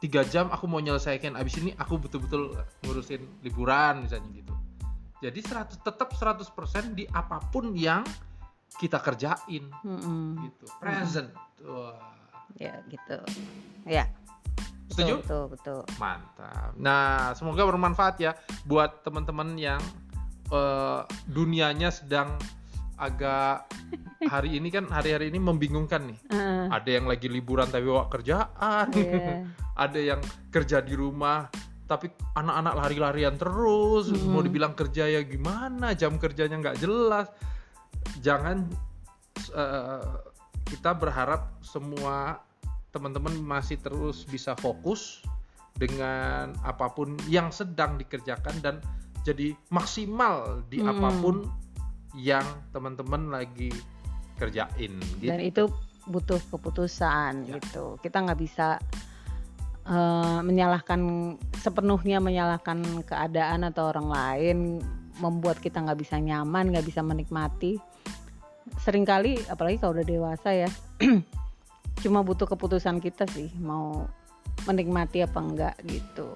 tiga 0.00 0.24
jam 0.24 0.48
aku 0.48 0.64
mau 0.64 0.80
nyelesaikan 0.80 1.36
abis 1.36 1.60
ini 1.60 1.70
aku 1.76 2.00
betul-betul 2.00 2.56
ngurusin 2.82 3.20
liburan 3.44 4.04
misalnya 4.04 4.28
gitu 4.32 4.52
jadi 5.20 5.36
100 5.36 5.84
tetap 5.84 6.08
100% 6.16 6.96
di 6.96 7.04
apa 7.06 7.36
pun 7.52 7.76
yang 7.76 8.00
kita 8.80 8.96
kerjain 8.96 9.68
Mm-mm. 9.84 10.40
gitu 10.44 10.64
present 10.80 11.28
wah 11.62 12.08
Ya 12.58 12.82
gitu. 12.90 13.14
Ya. 13.86 14.10
Setuju? 14.90 15.22
Betul, 15.22 15.54
betul, 15.54 15.78
betul. 15.86 15.96
mantap 16.02 16.74
nah 16.74 17.30
semoga 17.32 17.62
bermanfaat 17.62 18.16
ya 18.18 18.32
buat 18.66 19.06
teman-teman 19.06 19.54
yang 19.54 19.78
eh, 20.50 21.00
dunianya 21.28 21.94
sedang 21.94 22.34
agak 22.98 23.64
hari 24.28 24.58
ini 24.58 24.68
kan 24.68 24.84
hari-hari 24.90 25.30
ini 25.30 25.40
membingungkan 25.40 26.04
nih 26.10 26.18
Heeh. 26.28 26.64
ada 26.68 26.90
yang 26.90 27.08
lagi 27.08 27.30
liburan 27.30 27.64
tapi 27.64 27.86
bawa 27.86 28.10
kerjaan 28.10 28.92
Iya. 28.92 29.46
ada 29.80 29.96
yang 29.96 30.20
kerja 30.52 30.84
di 30.84 30.92
rumah 30.92 31.48
tapi 31.88 32.06
anak-anak 32.36 32.74
lari-larian 32.76 33.34
terus 33.34 34.12
Mm. 34.12 34.28
mau 34.30 34.44
dibilang 34.44 34.76
kerja 34.76 35.08
ya 35.08 35.24
gimana 35.24 35.96
jam 35.96 36.20
kerjanya 36.20 36.60
nggak 36.60 36.78
jelas 36.78 37.26
jangan 38.20 38.68
eh, 39.50 40.04
kita 40.68 40.94
berharap 40.94 41.58
semua 41.64 42.38
teman-teman 42.92 43.34
masih 43.42 43.80
terus 43.80 44.22
bisa 44.22 44.54
fokus 44.54 45.24
dengan 45.74 46.52
apa 46.62 46.92
pun 46.92 47.16
yang 47.26 47.48
sedang 47.50 47.96
dikerjakan 47.96 48.54
dan 48.60 48.76
jadi 49.24 49.56
maksimal 49.72 50.62
di 50.68 50.78
Mm. 50.78 50.90
apa 50.92 51.08
pun 51.18 51.36
yang 52.14 52.44
teman-teman 52.70 53.30
lagi 53.30 53.70
kerjain 54.36 54.98
gitu. 55.20 55.30
Dan 55.30 55.40
itu 55.40 55.62
butuh 56.08 56.40
keputusan 56.50 57.46
Ya. 57.46 57.58
gitu. 57.60 58.00
Kita 58.02 58.24
nggak 58.24 58.40
bisa 58.40 58.80
eh, 59.86 60.40
menyalahkan 60.42 61.00
sepenuhnya 61.60 62.18
menyalahkan 62.18 63.04
keadaan 63.04 63.68
atau 63.68 63.88
orang 63.88 64.08
lain 64.08 64.58
membuat 65.20 65.60
kita 65.60 65.84
nggak 65.84 66.00
bisa 66.00 66.16
nyaman, 66.16 66.72
nggak 66.72 66.86
bisa 66.86 67.04
menikmati. 67.04 67.76
Seringkali 68.80 69.50
apalagi 69.52 69.76
kalau 69.76 70.00
udah 70.00 70.06
dewasa 70.06 70.48
ya, 70.56 70.70
cuma 72.02 72.24
butuh 72.24 72.48
keputusan 72.48 72.96
kita 72.98 73.28
sih 73.28 73.52
mau 73.60 74.08
menikmati 74.64 75.24
apa 75.24 75.38
enggak 75.40 75.76
gitu 75.84 76.28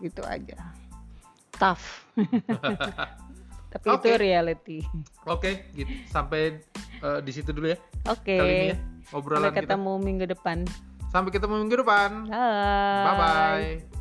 gitu 0.00 0.20
aja 0.24 0.72
tough 1.56 2.04
tapi 3.72 3.86
itu 3.90 4.08
Oke. 4.10 4.20
reality 4.20 4.78
Oke, 5.24 5.72
gitu. 5.74 5.90
Sampai 6.06 6.60
eh, 7.00 7.20
di 7.24 7.32
situ 7.32 7.52
dulu 7.52 7.72
ya 7.72 7.78
oke 8.08 8.36
kali 8.36 8.52
ini 8.52 8.66
ya 8.74 8.78
sampai 9.04 9.16
obrolan 9.16 9.52
kita. 9.52 9.60
ketemu 9.68 9.92
minggu 10.00 10.24
depan 10.32 10.58
Sampai 11.14 11.30
ketemu 11.30 11.62
minggu 11.62 11.78
depan. 11.78 12.26
Bye. 12.26 13.06
Bye 13.06 13.14
bye. 13.14 13.93